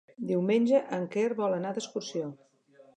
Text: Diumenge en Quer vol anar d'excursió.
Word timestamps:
Diumenge 0.29 0.79
en 0.99 1.05
Quer 1.17 1.27
vol 1.43 1.57
anar 1.61 1.77
d'excursió. 1.79 2.37